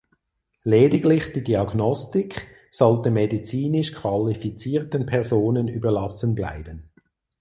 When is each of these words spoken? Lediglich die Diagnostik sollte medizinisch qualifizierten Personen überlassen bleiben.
Lediglich 0.63 1.31
die 1.31 1.43
Diagnostik 1.43 2.47
sollte 2.71 3.11
medizinisch 3.11 3.93
qualifizierten 3.93 5.05
Personen 5.05 5.67
überlassen 5.67 6.33
bleiben. 6.33 6.89